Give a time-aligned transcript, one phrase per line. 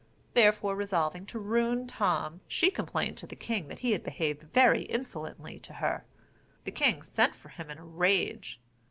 [0.33, 4.81] Therefore, resolving to ruin Tom, she complained to the king that he had behaved very
[4.85, 6.05] insolently to her.
[6.63, 8.59] The king sent for him in a rage.